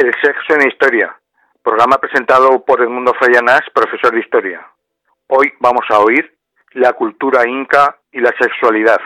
[0.00, 1.14] El sexo en historia,
[1.62, 4.66] programa presentado por Edmundo Freyanás, profesor de historia.
[5.26, 6.38] Hoy vamos a oír
[6.72, 8.98] la cultura inca y la sexualidad.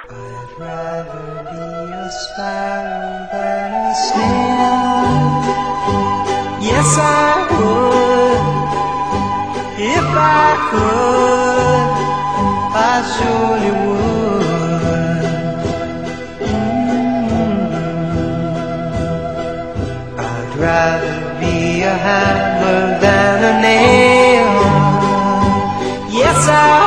[26.46, 26.83] Yes,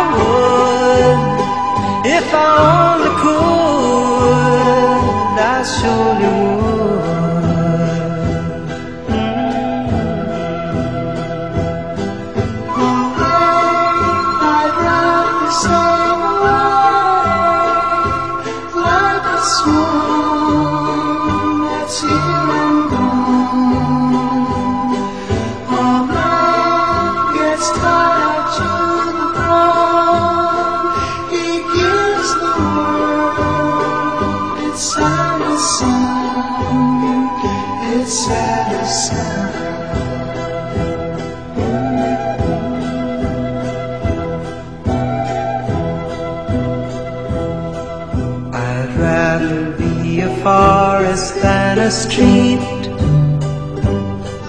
[50.22, 52.82] a forest than a street.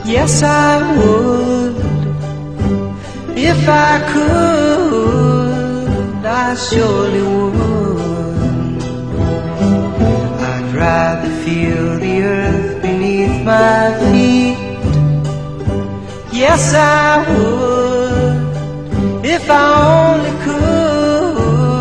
[0.04, 1.76] Yes, I would.
[3.36, 5.38] If I could,
[6.24, 8.82] I surely would.
[10.50, 12.67] I'd rather feel the earth
[13.48, 14.58] my feet.
[16.30, 18.36] Yes, I would.
[19.24, 19.64] If I
[19.96, 21.78] only could,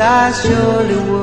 [0.00, 1.17] I surely would.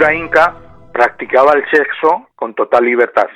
[0.00, 0.56] Cultura inca
[0.94, 3.28] practicaba el sexo con total libertad.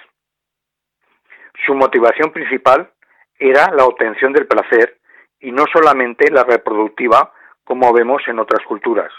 [1.66, 2.90] Su motivación principal
[3.38, 4.98] era la obtención del placer
[5.40, 9.12] y no solamente la reproductiva como vemos en otras culturas.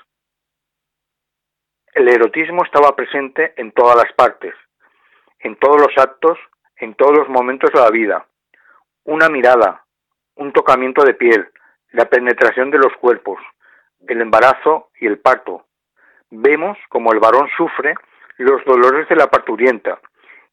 [1.94, 4.56] El erotismo estaba presente en todas las partes,
[5.38, 6.40] en todos los actos,
[6.78, 8.26] en todos los momentos de la vida.
[9.04, 9.86] Una mirada,
[10.34, 11.48] un tocamiento de piel,
[11.92, 13.38] la penetración de los cuerpos,
[14.08, 15.68] el embarazo y el parto,
[16.32, 17.96] vemos como el varón sufre
[18.38, 20.00] los dolores de la parturienta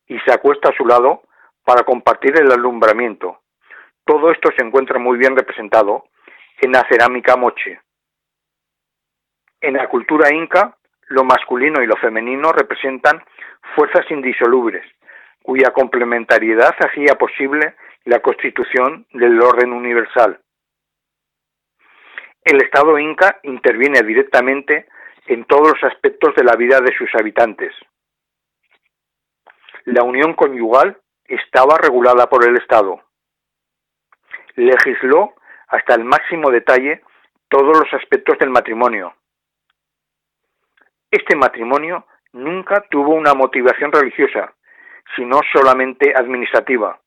[0.06, 1.22] y se acuesta a su lado
[1.64, 3.40] para compartir el alumbramiento.
[4.04, 6.04] Todo esto se encuentra muy bien representado
[6.60, 7.80] en la cerámica moche.
[9.60, 10.76] En la cultura inca,
[11.08, 13.22] lo masculino y lo femenino representan
[13.76, 14.84] fuerzas indisolubles,
[15.42, 20.40] cuya complementariedad hacía posible la constitución del orden universal.
[22.44, 24.88] El Estado inca interviene directamente
[25.26, 27.72] en todos los aspectos de la vida de sus habitantes.
[29.84, 33.02] La unión conyugal estaba regulada por el Estado.
[34.54, 35.34] Legisló
[35.68, 37.02] hasta el máximo detalle
[37.48, 39.14] todos los aspectos del matrimonio.
[41.10, 44.54] Este matrimonio nunca tuvo una motivación religiosa,
[45.16, 46.98] sino solamente administrativa.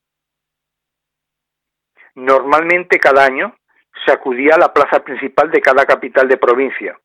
[2.14, 3.56] Normalmente cada año
[4.04, 6.98] se acudía a la plaza principal de cada capital de provincia,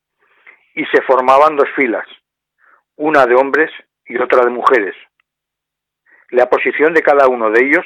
[0.75, 2.05] y se formaban dos filas,
[2.95, 3.71] una de hombres
[4.05, 4.95] y otra de mujeres.
[6.29, 7.85] La posición de cada uno de ellos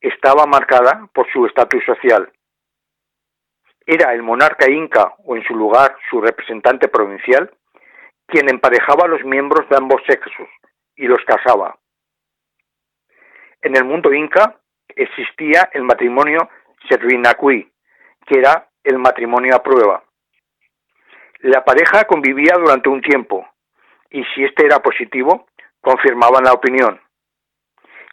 [0.00, 2.30] estaba marcada por su estatus social.
[3.86, 7.50] Era el monarca inca o en su lugar su representante provincial
[8.28, 10.48] quien emparejaba a los miembros de ambos sexos
[10.96, 11.78] y los casaba.
[13.62, 16.48] En el mundo inca existía el matrimonio
[16.88, 17.72] Servinacuí,
[18.26, 20.04] que era el matrimonio a prueba.
[21.40, 23.46] La pareja convivía durante un tiempo
[24.10, 25.46] y si este era positivo,
[25.80, 27.00] confirmaban la opinión.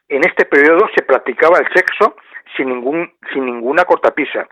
[0.08, 2.16] En este periodo se practicaba el sexo
[2.56, 4.48] sin, ningún, sin ninguna cortapisa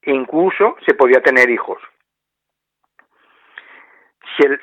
[0.00, 1.78] e incluso se podía tener hijos.
[4.36, 4.58] Si el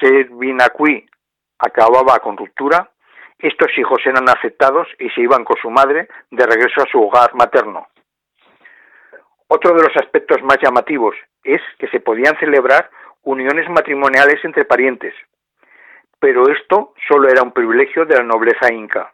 [0.00, 1.06] Servinacui
[1.58, 2.90] acababa con ruptura,
[3.38, 7.34] estos hijos eran aceptados y se iban con su madre de regreso a su hogar
[7.34, 7.88] materno.
[9.48, 11.14] Otro de los aspectos más llamativos
[11.44, 12.90] es que se podían celebrar
[13.22, 15.14] uniones matrimoniales entre parientes,
[16.18, 19.12] pero esto solo era un privilegio de la nobleza inca.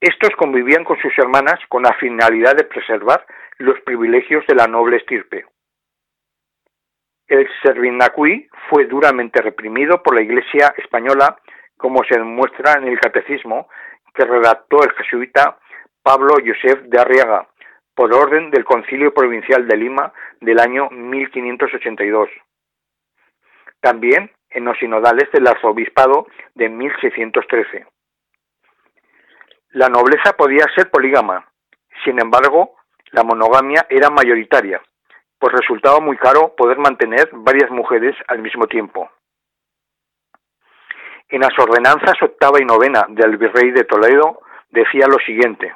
[0.00, 3.24] Estos convivían con sus hermanas con la finalidad de preservar
[3.58, 5.46] los privilegios de la noble estirpe.
[7.26, 11.38] El Servinacuí fue duramente reprimido por la Iglesia española,
[11.76, 13.68] como se demuestra en el catecismo
[14.14, 15.58] que redactó el jesuita
[16.02, 17.48] Pablo Josef de Arriaga,
[17.94, 22.28] por orden del Concilio Provincial de Lima del año 1582.
[23.80, 27.86] También en los sinodales del arzobispado de 1613.
[29.70, 31.46] La nobleza podía ser polígama,
[32.04, 32.76] sin embargo,
[33.10, 34.80] la monogamia era mayoritaria,
[35.38, 39.10] pues resultaba muy caro poder mantener varias mujeres al mismo tiempo.
[41.28, 45.74] En las ordenanzas octava y novena del virrey de Toledo decía lo siguiente,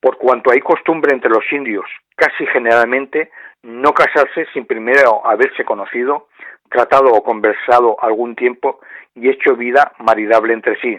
[0.00, 1.86] por cuanto hay costumbre entre los indios,
[2.16, 3.30] casi generalmente,
[3.62, 6.28] no casarse sin primero haberse conocido,
[6.70, 8.80] tratado o conversado algún tiempo
[9.14, 10.98] y hecho vida maridable entre sí.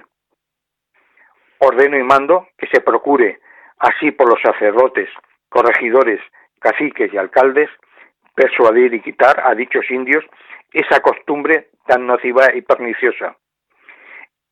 [1.60, 3.40] Ordeno y mando que se procure,
[3.80, 5.10] así por los sacerdotes,
[5.50, 6.20] corregidores,
[6.60, 7.70] caciques y alcaldes,
[8.36, 10.24] persuadir y quitar a dichos indios
[10.72, 13.36] esa costumbre tan nociva y perniciosa.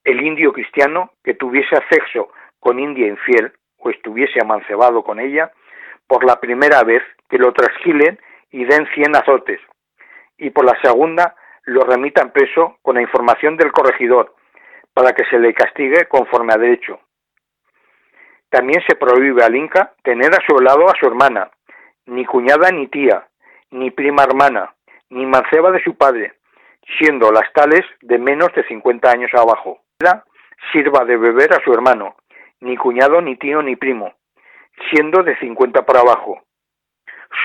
[0.04, 2.30] El indio cristiano que tuviese sexo
[2.60, 5.52] con india infiel o estuviese amancebado con ella,
[6.08, 8.20] por la primera vez que lo trasquilen
[8.52, 9.60] y den cien azotes,
[10.38, 14.34] y por la segunda lo remitan preso con la información del corregidor,
[14.94, 17.00] para que se le castigue conforme a derecho.
[18.50, 21.52] También se prohíbe al Inca tener a su lado a su hermana,
[22.06, 23.28] ni cuñada ni tía,
[23.72, 24.74] ni prima hermana,
[25.10, 26.34] ni manceba de su padre,
[26.98, 29.82] siendo las tales de menos de 50 años abajo.
[30.72, 32.16] Sirva de beber a su hermano,
[32.62, 34.14] ni cuñado, ni tío, ni primo,
[34.92, 36.42] siendo de 50 para abajo.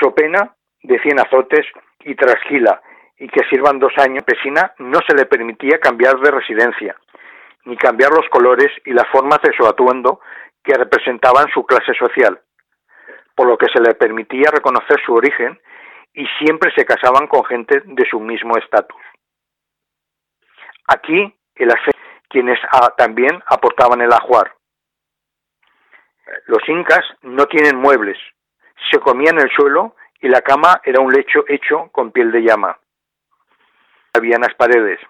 [0.00, 1.66] So pena de 100 azotes
[2.00, 2.82] y trasquila,
[3.18, 6.96] y que sirvan dos años, Pesina no se le permitía cambiar de residencia,
[7.64, 10.20] ni cambiar los colores y las formas de su atuendo
[10.64, 12.40] que representaban su clase social,
[13.36, 15.58] por lo que se le permitía reconocer su origen
[16.14, 19.00] y siempre se casaban con gente de su mismo estatus.
[20.88, 21.72] Aquí el
[22.28, 24.52] quienes ah, también aportaban el ajuar.
[26.46, 28.18] Los incas no tienen muebles,
[28.90, 32.78] se comían el suelo y la cama era un lecho hecho con piel de llama.
[34.12, 35.00] Había las paredes.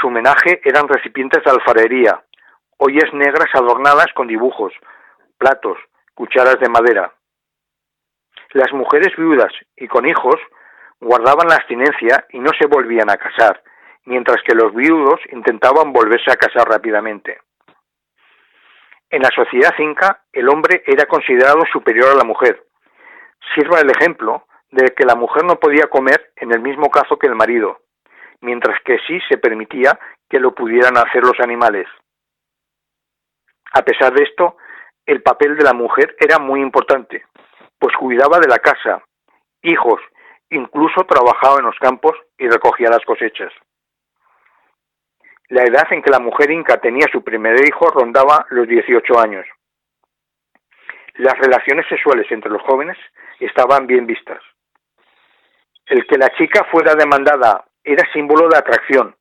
[0.00, 2.22] Su homenaje eran recipientes de alfarería,
[2.76, 4.72] ollas negras adornadas con dibujos,
[5.38, 5.78] platos,
[6.14, 7.12] cucharas de madera.
[8.52, 10.36] Las mujeres viudas y con hijos
[11.00, 13.62] guardaban la abstinencia y no se volvían a casar,
[14.04, 17.38] mientras que los viudos intentaban volverse a casar rápidamente.
[19.10, 22.64] En la sociedad inca, el hombre era considerado superior a la mujer.
[23.54, 27.26] Sirva el ejemplo de que la mujer no podía comer en el mismo caso que
[27.26, 27.80] el marido,
[28.40, 29.98] mientras que sí se permitía
[30.28, 31.88] que lo pudieran hacer los animales.
[33.72, 34.56] A pesar de esto,
[35.06, 37.24] el papel de la mujer era muy importante,
[37.80, 39.02] pues cuidaba de la casa,
[39.62, 40.00] hijos,
[40.50, 43.52] incluso trabajaba en los campos y recogía las cosechas.
[45.50, 49.44] La edad en que la mujer inca tenía su primer hijo rondaba los 18 años.
[51.14, 52.96] Las relaciones sexuales entre los jóvenes
[53.40, 54.40] estaban bien vistas.
[55.86, 59.16] El que la chica fuera demandada era símbolo de atracción,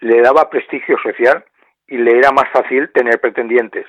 [0.00, 1.46] le daba prestigio social
[1.86, 3.86] y le era más fácil tener pretendientes.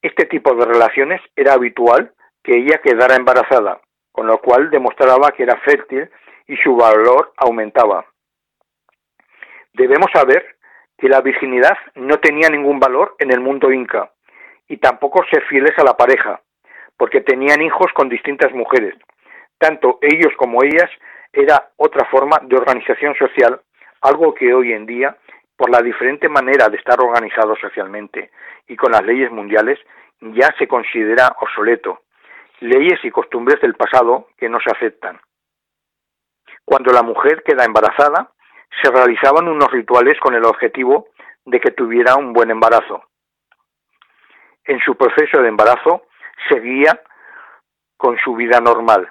[0.00, 3.80] Este tipo de relaciones era habitual que ella quedara embarazada,
[4.12, 6.08] con lo cual demostraba que era fértil
[6.46, 8.06] y su valor aumentaba.
[9.72, 10.56] Debemos saber
[10.98, 14.10] que la virginidad no tenía ningún valor en el mundo inca
[14.68, 16.40] y tampoco ser fieles a la pareja,
[16.96, 18.94] porque tenían hijos con distintas mujeres.
[19.58, 20.90] Tanto ellos como ellas
[21.32, 23.60] era otra forma de organización social,
[24.02, 25.16] algo que hoy en día,
[25.56, 28.30] por la diferente manera de estar organizado socialmente
[28.68, 29.78] y con las leyes mundiales,
[30.20, 32.02] ya se considera obsoleto.
[32.60, 35.20] Leyes y costumbres del pasado que no se aceptan.
[36.64, 38.30] Cuando la mujer queda embarazada,
[38.82, 41.08] se realizaban unos rituales con el objetivo
[41.44, 43.04] de que tuviera un buen embarazo.
[44.64, 46.06] En su proceso de embarazo
[46.48, 47.00] seguía
[47.96, 49.10] con su vida normal.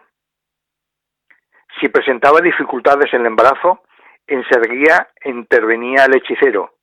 [1.80, 3.84] Si presentaba dificultades en el embarazo,
[4.26, 6.74] enseguida intervenía el hechicero,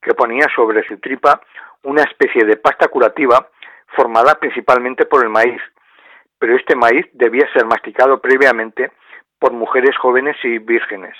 [0.00, 1.40] que ponía sobre su tripa
[1.82, 3.48] una especie de pasta curativa
[3.94, 5.60] formada principalmente por el maíz,
[6.38, 8.92] pero este maíz debía ser masticado previamente
[9.38, 11.16] por mujeres jóvenes y vírgenes.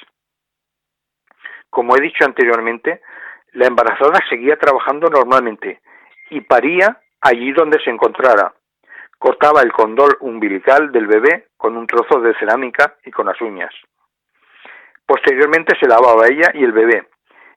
[1.71, 3.03] Como he dicho anteriormente,
[3.53, 5.81] la embarazada seguía trabajando normalmente
[6.31, 8.53] y paría allí donde se encontrara,
[9.19, 13.73] cortaba el condol umbilical del bebé con un trozo de cerámica y con las uñas.
[15.07, 17.09] Posteriormente se lavaba ella y el bebé,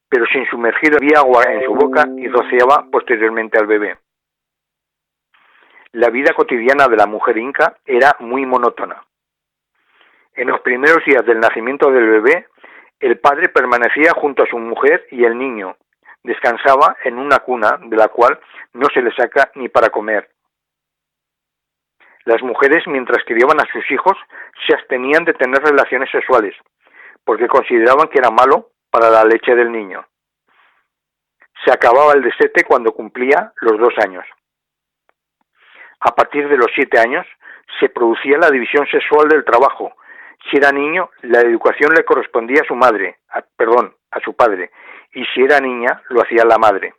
[0.08, 3.98] pero sin sumergir agua en su boca y rociaba posteriormente al bebé.
[5.94, 9.04] La vida cotidiana de la mujer inca era muy monótona.
[10.36, 12.48] En los primeros días del nacimiento del bebé,
[13.00, 15.78] el padre permanecía junto a su mujer y el niño
[16.24, 18.40] descansaba en una cuna de la cual
[18.74, 20.30] no se le saca ni para comer.
[22.26, 24.18] Las mujeres, mientras criaban a sus hijos,
[24.68, 26.54] se abstenían de tener relaciones sexuales,
[27.24, 30.06] porque consideraban que era malo para la leche del niño.
[31.66, 34.26] Se acababa el desete cuando cumplía los dos años.
[36.02, 37.26] A partir de los siete años
[37.80, 39.94] se producía la división sexual del trabajo.
[40.50, 43.18] Si era niño, la educación le correspondía a su madre,
[43.58, 44.72] perdón, a su padre,
[45.14, 46.94] y si era niña, lo hacía la madre.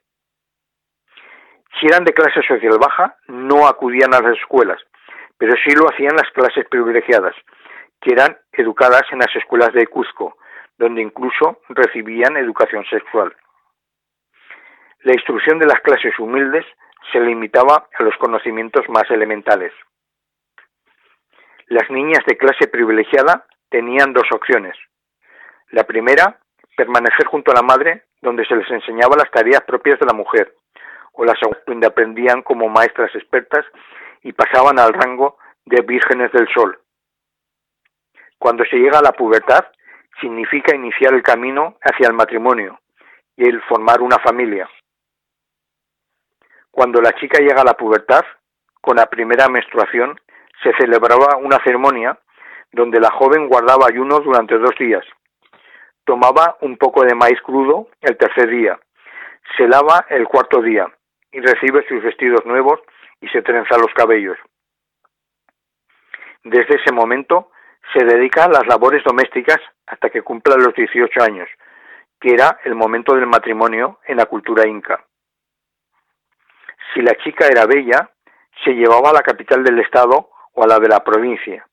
[1.78, 4.80] Si eran de clase social baja, no acudían a las escuelas,
[5.38, 7.34] pero sí lo hacían las clases privilegiadas,
[8.00, 10.36] que eran educadas en las escuelas de Cuzco,
[10.78, 13.34] donde incluso recibían educación sexual.
[15.02, 16.66] La instrucción de las clases humildes
[17.12, 19.72] se limitaba a los conocimientos más elementales.
[21.70, 24.76] Las niñas de clase privilegiada tenían dos opciones.
[25.70, 26.40] La primera,
[26.76, 30.52] permanecer junto a la madre, donde se les enseñaba las tareas propias de la mujer,
[31.12, 33.64] o la segunda, donde aprendían como maestras expertas
[34.22, 36.76] y pasaban al rango de vírgenes del sol.
[38.36, 39.64] Cuando se llega a la pubertad,
[40.20, 42.80] significa iniciar el camino hacia el matrimonio
[43.36, 44.68] y el formar una familia.
[46.72, 48.24] Cuando la chica llega a la pubertad,
[48.80, 50.18] con la primera menstruación,
[50.62, 52.18] se celebraba una ceremonia
[52.72, 55.04] donde la joven guardaba ayuno durante dos días.
[56.04, 58.78] Tomaba un poco de maíz crudo el tercer día,
[59.56, 60.86] se lava el cuarto día
[61.32, 62.80] y recibe sus vestidos nuevos
[63.20, 64.38] y se trenza los cabellos.
[66.42, 67.50] Desde ese momento
[67.92, 71.48] se dedica a las labores domésticas hasta que cumpla los 18 años,
[72.20, 75.04] que era el momento del matrimonio en la cultura inca.
[76.94, 78.10] Si la chica era bella,
[78.64, 81.66] se llevaba a la capital del estado o a la de la provincia,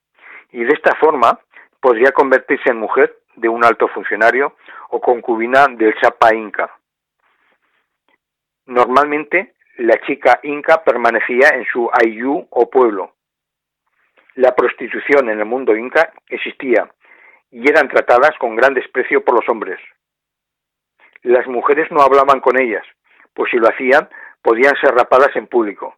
[0.51, 1.39] y de esta forma
[1.79, 4.55] podría convertirse en mujer de un alto funcionario
[4.89, 6.69] o concubina del chapa inca.
[8.65, 13.13] Normalmente, la chica inca permanecía en su ayú o pueblo.
[14.35, 16.89] La prostitución en el mundo inca existía
[17.51, 19.79] y eran tratadas con gran desprecio por los hombres.
[21.21, 22.85] Las mujeres no hablaban con ellas,
[23.33, 24.09] pues si lo hacían
[24.41, 25.95] podían ser rapadas en público.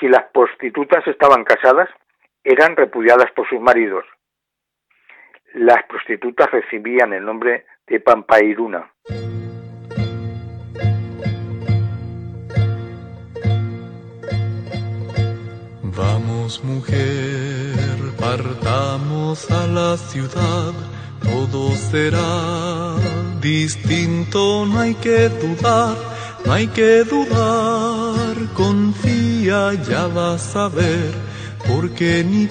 [0.00, 1.90] Si las prostitutas estaban casadas,
[2.42, 4.04] eran repudiadas por sus maridos.
[5.52, 8.90] Las prostitutas recibían el nombre de Pampairuna.
[15.82, 17.76] Vamos mujer,
[18.18, 20.72] partamos a la ciudad,
[21.22, 22.96] todo será
[23.42, 26.10] distinto, no hay que dudar
[26.44, 29.29] no hay que dudar, confía,
[29.88, 31.12] ya vas a ver,
[31.66, 32.46] porque ni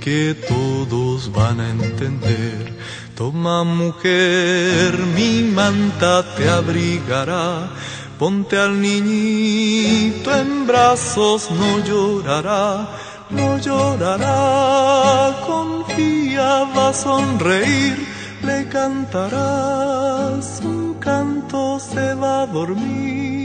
[0.00, 2.76] que todos van a entender.
[3.16, 7.70] Toma mujer, mi manta te abrigará,
[8.18, 12.88] ponte al niñito en brazos, no llorará,
[13.30, 17.96] no llorará, confía, va a sonreír,
[18.42, 20.60] le cantarás
[21.02, 23.41] canto se va a dormir.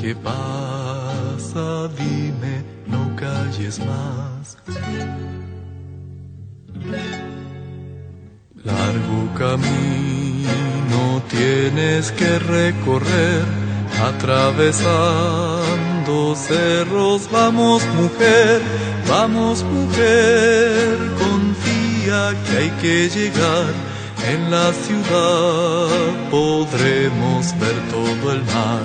[0.00, 1.88] Que pasa?
[1.96, 4.56] Dime, no calles más.
[8.64, 13.44] Largo camino tienes que recorrer,
[14.02, 17.28] atravesando cerros.
[17.30, 18.62] Vamos mujer,
[19.08, 20.98] vamos mujer,
[22.46, 23.72] que hay que llegar.
[24.30, 25.88] En la ciudad
[26.30, 28.84] podremos ver todo el mar.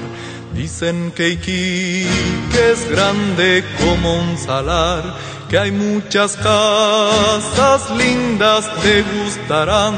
[0.55, 5.03] Dicen que Iquique es grande como un salar,
[5.50, 9.95] que hay muchas casas lindas, te gustarán,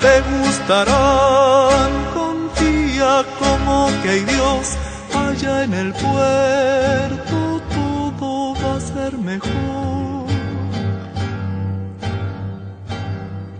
[0.00, 1.90] te gustarán.
[2.12, 4.76] Confía como que hay Dios
[5.14, 10.26] allá en el puerto, todo va a ser mejor.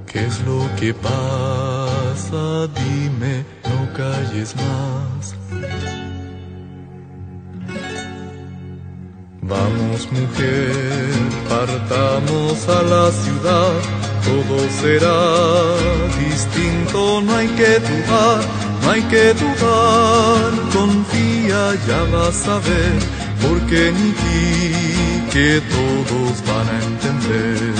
[0.07, 2.67] ¿Qué es lo que pasa?
[2.75, 5.35] Dime, no calles más.
[9.45, 11.11] Vamos mujer,
[11.49, 13.73] partamos a la ciudad,
[14.23, 15.21] todo será
[16.17, 18.41] distinto, no hay que dudar,
[18.83, 22.95] no hay que dudar, confía, ya vas a ver,
[23.43, 27.73] porque ni ti que todos van a entender.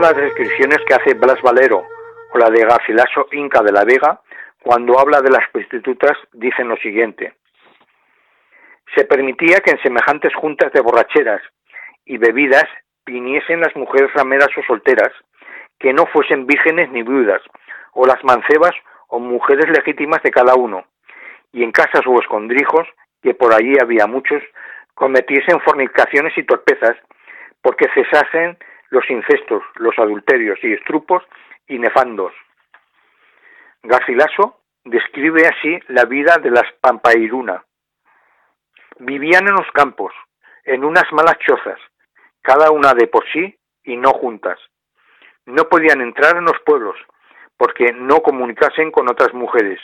[0.00, 1.84] Las descripciones que hace Blas Valero
[2.32, 4.20] o la de Garcilaso Inca de la Vega,
[4.62, 7.34] cuando habla de las prostitutas, dicen lo siguiente.
[8.96, 11.40] Se permitía que en semejantes juntas de borracheras
[12.04, 12.64] y bebidas
[13.04, 15.12] viniesen las mujeres rameras o solteras,
[15.78, 17.42] que no fuesen vírgenes ni viudas,
[17.92, 18.72] o las mancebas
[19.08, 20.84] o mujeres legítimas de cada uno,
[21.52, 22.88] y en casas o escondrijos,
[23.22, 24.42] que por allí había muchos,
[24.94, 26.96] cometiesen fornicaciones y torpezas,
[27.62, 28.58] porque cesasen
[28.90, 31.22] los incestos, los adulterios y estrupos
[31.66, 32.32] y nefandos.
[33.82, 37.64] Garcilaso describe así la vida de las Pampairuna.
[38.98, 40.12] Vivían en los campos,
[40.64, 41.78] en unas malas chozas,
[42.42, 44.58] cada una de por sí y no juntas.
[45.44, 46.96] No podían entrar en los pueblos,
[47.56, 49.80] porque no comunicasen con otras mujeres.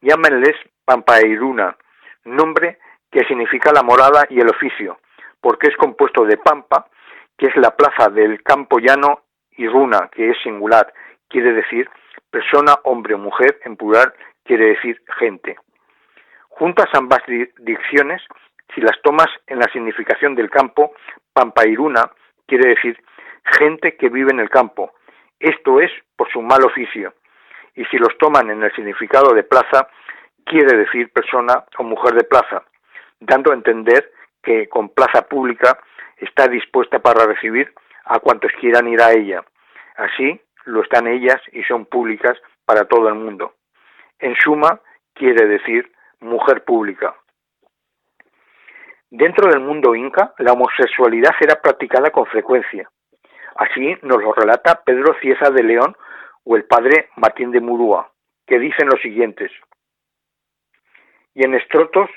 [0.00, 1.76] Llámenles Pampairuna,
[2.24, 2.78] nombre
[3.10, 4.98] que significa la morada y el oficio,
[5.40, 6.86] porque es compuesto de pampa,
[7.36, 9.20] que es la plaza del campo llano,
[9.56, 10.92] y runa, que es singular,
[11.28, 11.88] quiere decir
[12.30, 14.12] persona, hombre o mujer, en plural
[14.44, 15.56] quiere decir gente.
[16.48, 17.20] Juntas ambas
[17.58, 18.22] dicciones,
[18.74, 20.92] si las tomas en la significación del campo,
[21.32, 22.10] pampairuna
[22.46, 23.02] quiere decir
[23.44, 24.92] gente que vive en el campo,
[25.38, 27.14] esto es por su mal oficio,
[27.74, 29.88] y si los toman en el significado de plaza,
[30.44, 32.64] quiere decir persona o mujer de plaza,
[33.20, 35.78] dando a entender que con plaza pública
[36.18, 37.72] está dispuesta para recibir
[38.04, 39.44] a cuantos quieran ir a ella.
[39.96, 43.54] Así lo están ellas y son públicas para todo el mundo.
[44.18, 44.80] En suma,
[45.12, 47.14] quiere decir mujer pública.
[49.10, 52.90] Dentro del mundo inca, la homosexualidad era practicada con frecuencia.
[53.56, 55.96] Así nos lo relata Pedro Cieza de León
[56.44, 58.10] o el padre Martín de Murúa,
[58.46, 59.52] que dicen los siguientes.
[61.34, 62.10] Y en estrotos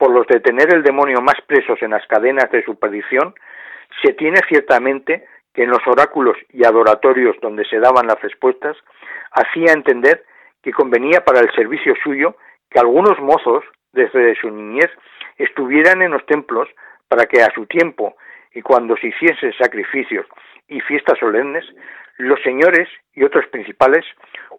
[0.00, 3.34] por los de tener el demonio más presos en las cadenas de su perdición,
[4.02, 8.78] se tiene ciertamente que en los oráculos y adoratorios donde se daban las respuestas,
[9.32, 10.24] hacía entender
[10.62, 12.34] que convenía para el servicio suyo
[12.70, 14.90] que algunos mozos, desde su niñez,
[15.36, 16.66] estuvieran en los templos
[17.06, 18.16] para que a su tiempo
[18.54, 20.24] y cuando se hiciesen sacrificios
[20.66, 21.66] y fiestas solemnes,
[22.16, 24.06] los señores y otros principales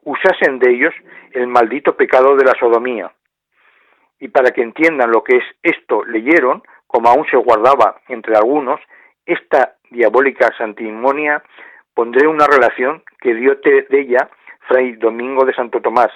[0.03, 0.93] usasen de ellos
[1.31, 3.11] el maldito pecado de la sodomía,
[4.21, 8.79] y para que entiendan lo que es esto, leyeron, como aún se guardaba entre algunos,
[9.25, 11.43] esta diabólica santimonia,
[11.95, 14.29] pondré una relación que dio de ella
[14.67, 16.11] Fray Domingo de Santo Tomás.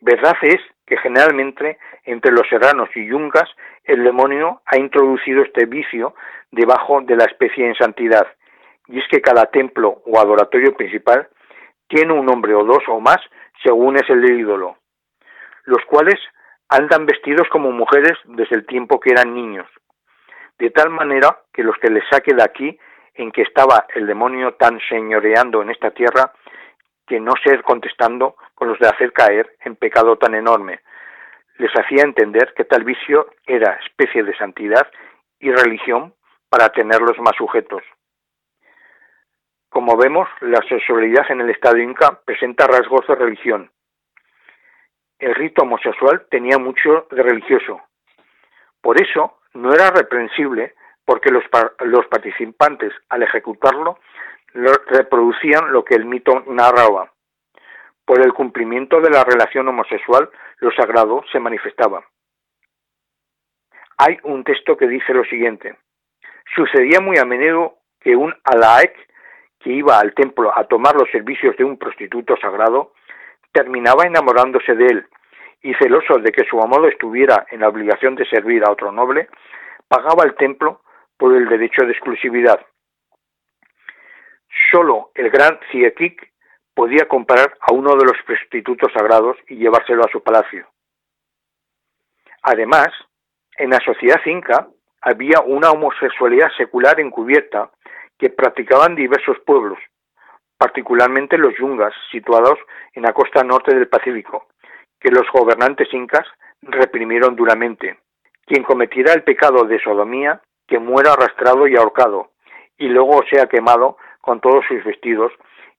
[0.00, 3.48] Verdad es que generalmente entre los serranos y yungas
[3.82, 6.14] el demonio ha introducido este vicio
[6.52, 8.28] debajo de la especie en santidad,
[8.86, 11.28] y es que cada templo o adoratorio principal
[11.88, 13.18] tiene un nombre o dos o más
[13.64, 14.76] según es el ídolo
[15.64, 16.18] los cuales
[16.68, 19.66] andan vestidos como mujeres desde el tiempo que eran niños,
[20.58, 22.78] de tal manera que los que les saque de aquí,
[23.14, 26.32] en que estaba el demonio tan señoreando en esta tierra,
[27.06, 30.80] que no ser contestando con los de hacer caer en pecado tan enorme,
[31.58, 34.88] les hacía entender que tal vicio era especie de santidad
[35.38, 36.14] y religión
[36.48, 37.82] para tenerlos más sujetos.
[39.68, 43.70] Como vemos, la sexualidad en el Estado inca presenta rasgos de religión.
[45.22, 47.80] El rito homosexual tenía mucho de religioso.
[48.80, 51.44] Por eso, no era reprensible porque los,
[52.08, 54.00] participantes, al ejecutarlo,
[54.52, 57.12] reproducían lo que el mito narraba.
[58.04, 62.04] Por el cumplimiento de la relación homosexual, lo sagrado se manifestaba.
[63.98, 65.76] Hay un texto que dice lo siguiente.
[66.56, 68.96] Sucedía muy a menudo que un alaek
[69.60, 72.94] que iba al templo a tomar los servicios de un prostituto sagrado,
[73.52, 75.06] terminaba enamorándose de él
[75.62, 79.28] y celoso de que su amado estuviera en la obligación de servir a otro noble,
[79.88, 80.82] pagaba el templo
[81.16, 82.60] por el derecho de exclusividad.
[84.70, 86.32] Solo el gran Ciekik
[86.74, 90.66] podía comprar a uno de los prostitutos sagrados y llevárselo a su palacio.
[92.42, 92.88] Además,
[93.56, 94.66] en la sociedad inca
[95.00, 97.70] había una homosexualidad secular encubierta
[98.18, 99.78] que practicaban diversos pueblos,
[100.62, 102.56] particularmente los yungas, situados
[102.92, 104.46] en la costa norte del Pacífico,
[105.00, 106.24] que los gobernantes incas
[106.62, 107.98] reprimieron duramente.
[108.46, 112.30] Quien cometiera el pecado de sodomía, que muera arrastrado y ahorcado,
[112.78, 115.32] y luego sea quemado con todos sus vestidos,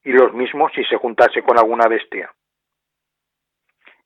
[0.04, 2.30] y los mismos si se juntase con alguna bestia.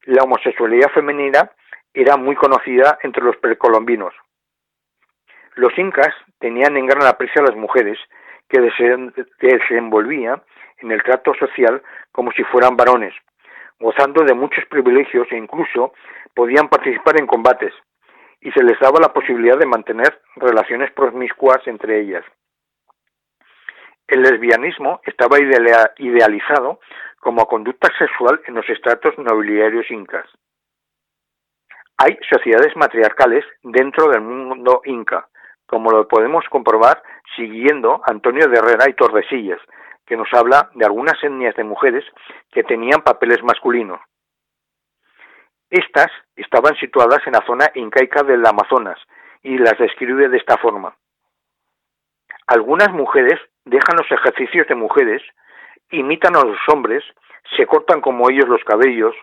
[0.02, 1.50] La homosexualidad femenina
[1.92, 4.14] era muy conocida entre los precolombinos.
[5.56, 7.98] Los incas tenían en gran aprecio a las mujeres
[8.48, 8.60] que
[9.40, 10.42] desenvolvía
[10.78, 11.82] en el trato social
[12.12, 13.14] como si fueran varones,
[13.78, 15.92] gozando de muchos privilegios e incluso
[16.34, 17.74] podían participar en combates,
[18.40, 22.24] y se les daba la posibilidad de mantener relaciones promiscuas entre ellas.
[24.06, 25.36] El lesbianismo estaba
[25.98, 26.80] idealizado
[27.20, 30.26] como conducta sexual en los estratos nobiliarios incas.
[31.98, 35.28] Hay sociedades matriarcales dentro del mundo inca,
[35.68, 37.02] como lo podemos comprobar
[37.36, 39.60] siguiendo Antonio de Herrera y Tordesillas,
[40.06, 42.04] que nos habla de algunas etnias de mujeres
[42.50, 44.00] que tenían papeles masculinos.
[45.70, 48.98] Estas estaban situadas en la zona incaica del Amazonas
[49.42, 50.96] y las describe de esta forma.
[52.46, 55.22] Algunas mujeres dejan los ejercicios de mujeres,
[55.90, 57.04] imitan a los hombres,
[57.56, 59.14] se cortan como ellos los cabellos,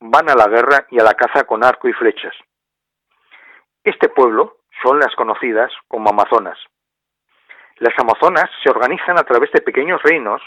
[0.00, 2.34] van a la guerra y a la caza con arco y flechas.
[3.84, 6.58] Este pueblo son las conocidas como Amazonas.
[7.76, 10.42] Las Amazonas se organizan a través de pequeños reinos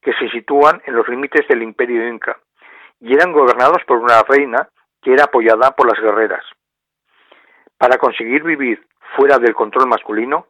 [0.00, 2.38] que se sitúan en los límites del imperio inca
[3.00, 4.68] y eran gobernados por una reina
[5.02, 6.44] que era apoyada por las guerreras.
[7.78, 10.46] Para conseguir vivir fuera del control masculino,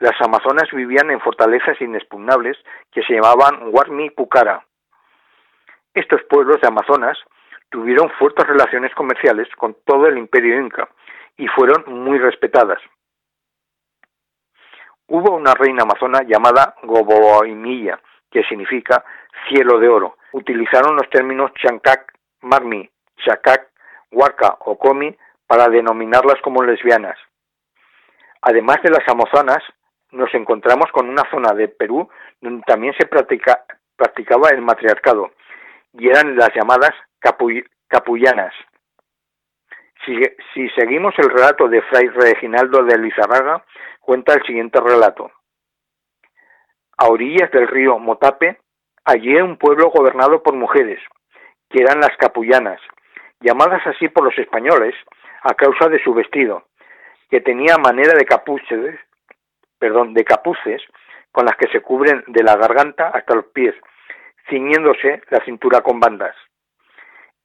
[0.00, 2.56] las amazonas vivían en fortalezas inexpugnables
[2.90, 4.64] que se llamaban Warmi Pucara.
[5.94, 7.16] Estos pueblos de Amazonas
[7.70, 10.88] tuvieron fuertes relaciones comerciales con todo el imperio inca
[11.36, 12.78] y fueron muy respetadas.
[15.06, 19.04] Hubo una reina amazona llamada Goboimilla, que significa
[19.48, 20.16] cielo de oro.
[20.32, 22.88] Utilizaron los términos Chancac, Marmi,
[23.24, 23.68] Chacac,
[24.10, 25.14] Huarca o Comi
[25.46, 27.18] para denominarlas como lesbianas.
[28.42, 29.62] Además de las amazonas,
[30.10, 32.08] nos encontramos con una zona de Perú
[32.40, 35.32] donde también se practicaba el matriarcado,
[35.92, 36.92] y eran las llamadas
[37.88, 38.54] capullanas.
[40.04, 43.64] Si, seguimos el relato de Fray Reginaldo de Lizarraga,
[44.00, 45.30] cuenta el siguiente relato.
[46.98, 48.58] A orillas del río Motape,
[49.04, 51.00] allí un pueblo gobernado por mujeres,
[51.70, 52.80] que eran las capullanas,
[53.40, 54.94] llamadas así por los españoles
[55.42, 56.64] a causa de su vestido,
[57.30, 58.98] que tenía manera de capuces,
[59.78, 60.82] perdón, de capuces
[61.32, 63.74] con las que se cubren de la garganta hasta los pies,
[64.48, 66.36] ciñéndose la cintura con bandas.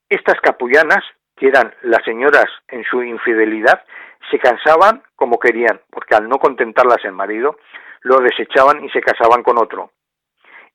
[0.08, 1.02] Estas capullanas
[1.40, 3.82] que eran las señoras en su infidelidad,
[4.30, 7.56] se cansaban como querían, porque al no contentarlas el marido,
[8.02, 9.90] lo desechaban y se casaban con otro.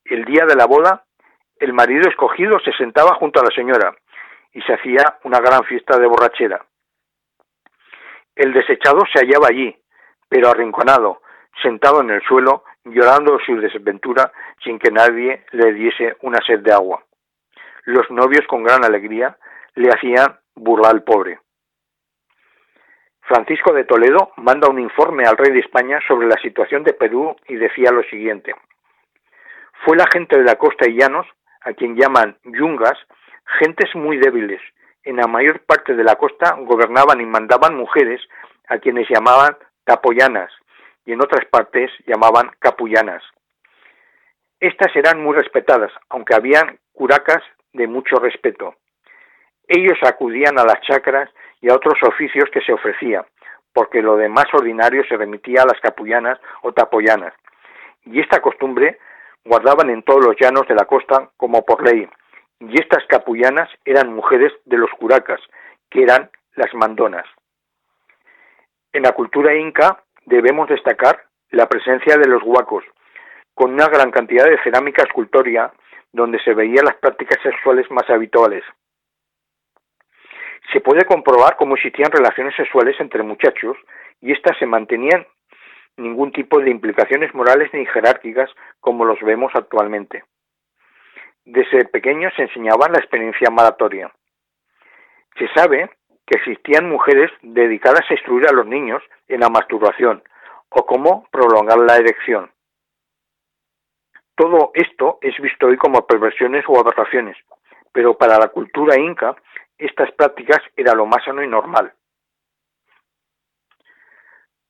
[0.04, 1.06] El día de la boda,
[1.60, 3.96] el marido escogido se sentaba junto a la señora
[4.54, 6.66] y se hacía una gran fiesta de borrachera.
[8.36, 9.78] El desechado se hallaba allí,
[10.28, 11.22] pero arrinconado,
[11.62, 14.32] sentado en el suelo, llorando su desventura
[14.64, 17.04] sin que nadie le diese una sed de agua.
[17.84, 19.38] Los novios con gran alegría
[19.76, 21.40] le hacían burla al pobre.
[23.22, 27.36] Francisco de Toledo manda un informe al rey de España sobre la situación de Perú
[27.48, 28.54] y decía lo siguiente.
[29.84, 31.26] Fue la gente de la costa y llanos,
[31.62, 32.98] a quien llaman yungas,
[33.60, 34.62] gentes muy débiles.
[35.04, 38.22] En la mayor parte de la costa gobernaban y mandaban mujeres
[38.68, 40.52] a quienes llamaban tapoyanas
[41.06, 43.24] y en otras partes llamaban capullanas.
[44.60, 48.76] Estas eran muy respetadas, aunque habían curacas de mucho respeto.
[49.68, 51.30] Ellos acudían a las chacras
[51.62, 53.26] y a otros oficios que se ofrecía,
[53.74, 57.34] porque lo demás ordinario se remitía a las capullanas o tapoyanas.
[58.06, 59.00] Y esta costumbre
[59.44, 62.08] guardaban en todos los llanos de la costa como por ley,
[62.60, 65.42] y estas capullanas eran mujeres de los curacas,
[65.90, 67.26] que eran las mandonas.
[68.94, 72.84] En la cultura inca debemos destacar la presencia de los huacos,
[73.54, 75.72] con una gran cantidad de cerámica escultoria
[76.12, 78.64] donde se veían las prácticas sexuales más habituales.
[80.72, 83.78] Se puede comprobar cómo existían relaciones sexuales entre muchachos
[84.22, 85.26] y éstas se mantenían
[85.98, 88.50] ningún tipo de implicaciones morales ni jerárquicas
[88.80, 90.24] como los vemos actualmente.
[91.46, 94.12] Desde pequeños se enseñaba la experiencia malatoria.
[95.38, 95.90] Se sabe
[96.26, 100.24] que existían mujeres dedicadas a instruir a los niños en la masturbación
[100.70, 102.52] o cómo prolongar la erección.
[104.36, 107.38] Todo esto es visto hoy como perversiones o aberraciones,
[107.94, 109.36] pero para la cultura inca
[109.78, 111.94] estas prácticas era lo más sano y normal.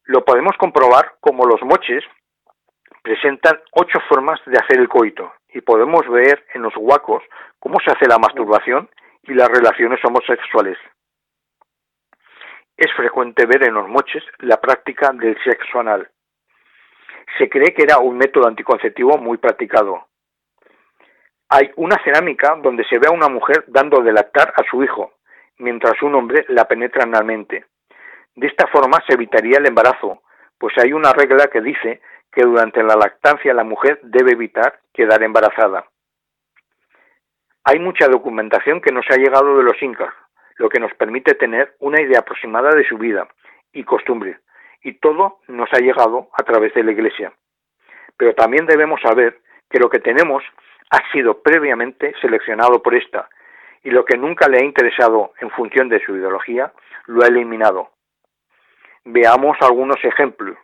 [0.05, 2.03] Lo podemos comprobar como los moches
[3.01, 7.23] presentan ocho formas de hacer el coito y podemos ver en los huacos
[7.59, 8.89] cómo se hace la masturbación
[9.23, 10.77] y las relaciones homosexuales.
[12.77, 16.09] Es frecuente ver en los moches la práctica del sexo anal.
[17.37, 20.07] Se cree que era un método anticonceptivo muy practicado.
[21.49, 25.13] Hay una cerámica donde se ve a una mujer dando de lactar a su hijo,
[25.59, 27.65] mientras un hombre la penetra analmente.
[28.35, 30.23] De esta forma se evitaría el embarazo,
[30.57, 35.23] pues hay una regla que dice que durante la lactancia la mujer debe evitar quedar
[35.23, 35.85] embarazada.
[37.63, 40.13] Hay mucha documentación que nos ha llegado de los incas,
[40.57, 43.27] lo que nos permite tener una idea aproximada de su vida
[43.71, 44.39] y costumbre,
[44.81, 47.33] y todo nos ha llegado a través de la Iglesia.
[48.17, 50.43] Pero también debemos saber que lo que tenemos
[50.89, 53.29] ha sido previamente seleccionado por esta,
[53.83, 56.73] y lo que nunca le ha interesado en función de su ideología,
[57.05, 57.89] lo ha eliminado.
[59.03, 60.57] Veamos algunos ejemplos.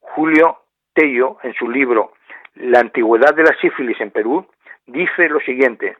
[0.00, 0.58] Julio
[0.94, 2.12] Tello, en su libro
[2.54, 4.46] La antigüedad de la sífilis en Perú,
[4.86, 5.96] dice lo siguiente,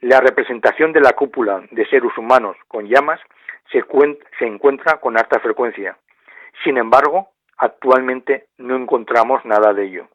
[0.00, 3.20] la representación de la cúpula de seres humanos con llamas
[3.72, 3.84] se,
[4.38, 5.96] se encuentra con alta frecuencia.
[6.62, 10.08] Sin embargo, actualmente no encontramos nada de ello.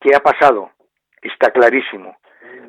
[0.00, 0.70] ¿Qué ha pasado?
[1.22, 2.16] Está clarísimo.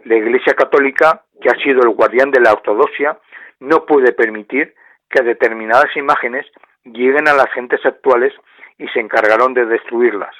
[0.05, 3.17] La Iglesia Católica, que ha sido el guardián de la ortodoxia,
[3.59, 4.73] no puede permitir
[5.09, 6.45] que determinadas imágenes
[6.83, 8.33] lleguen a las gentes actuales
[8.77, 10.35] y se encargaron de destruirlas.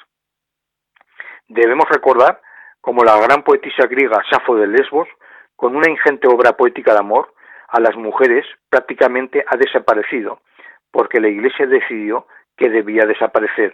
[1.48, 2.40] Debemos recordar
[2.80, 5.08] como la gran poetisa griega Safo de Lesbos,
[5.54, 7.32] con una ingente obra poética de amor,
[7.68, 10.40] a las mujeres prácticamente ha desaparecido,
[10.90, 13.72] porque la Iglesia decidió que debía desaparecer.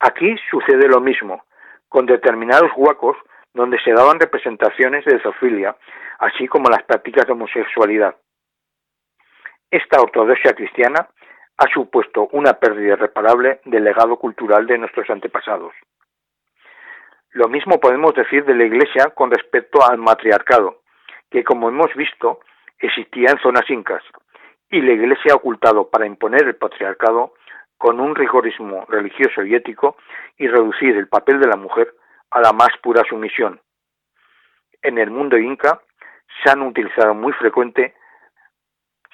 [0.00, 1.44] Aquí sucede lo mismo,
[1.90, 3.16] con determinados huacos
[3.52, 5.76] donde se daban representaciones de zoofilia,
[6.20, 8.14] así como las prácticas de homosexualidad.
[9.70, 11.08] Esta ortodoxia cristiana
[11.58, 15.74] ha supuesto una pérdida irreparable del legado cultural de nuestros antepasados.
[17.32, 20.82] Lo mismo podemos decir de la Iglesia con respecto al matriarcado,
[21.28, 22.40] que como hemos visto
[22.78, 24.02] existía en zonas incas,
[24.70, 27.34] y la Iglesia ha ocultado para imponer el patriarcado
[27.80, 29.96] con un rigorismo religioso y ético
[30.36, 31.94] y reducir el papel de la mujer
[32.30, 33.58] a la más pura sumisión.
[34.82, 35.80] En el mundo inca
[36.44, 37.94] se han utilizado muy frecuente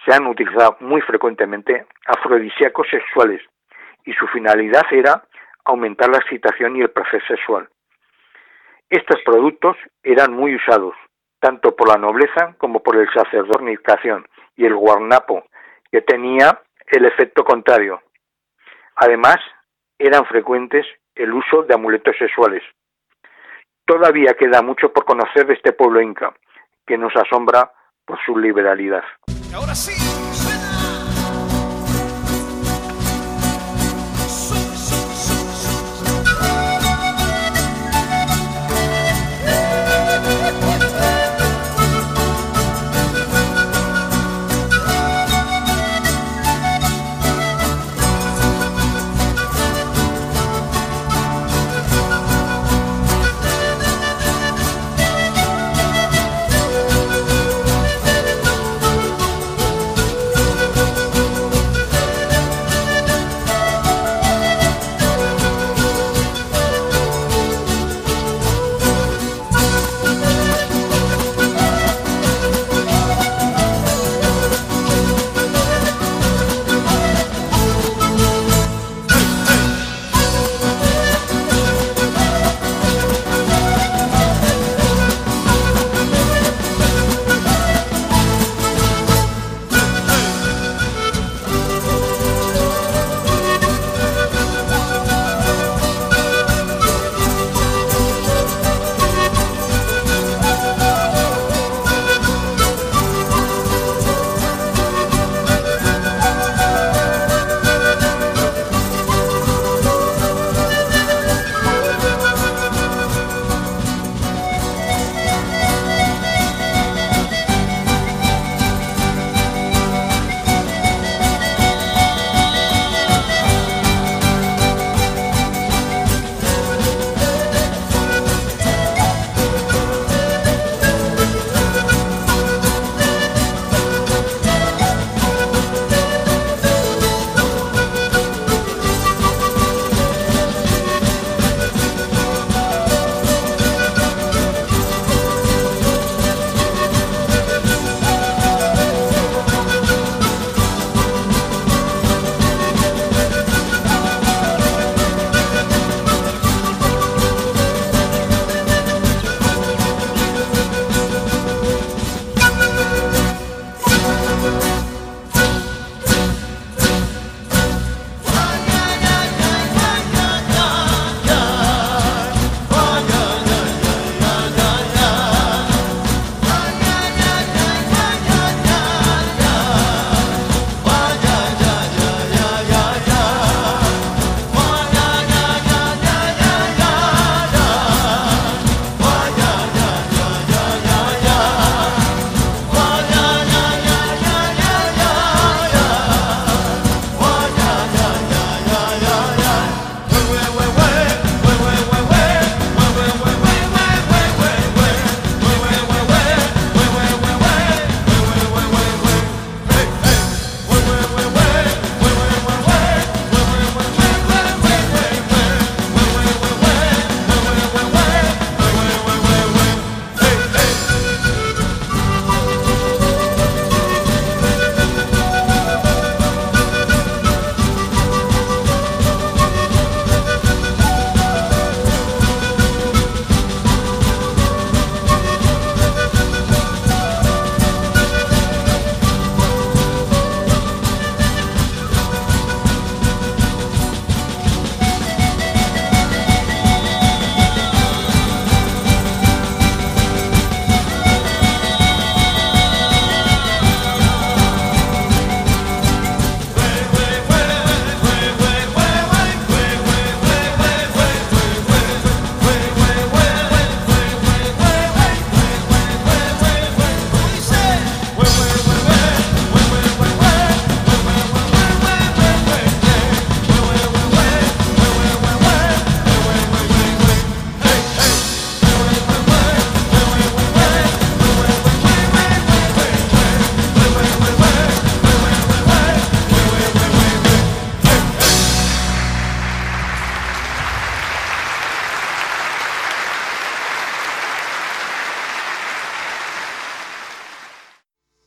[0.05, 3.41] se han utilizado muy frecuentemente afrodisíacos sexuales
[4.05, 5.23] y su finalidad era
[5.65, 7.69] aumentar la excitación y el placer sexual.
[8.91, 10.97] Estos productos eran muy usados,
[11.39, 13.79] tanto por la nobleza como por el sacerdote
[14.57, 15.45] y el guarnapo,
[15.93, 18.03] que tenía el efecto contrario.
[18.97, 19.37] Además,
[19.99, 22.63] eran frecuentes el uso de amuletos sexuales.
[23.85, 26.35] Todavía queda mucho por conocer de este pueblo inca,
[26.87, 27.71] que nos asombra
[28.05, 29.05] por su liberalidad.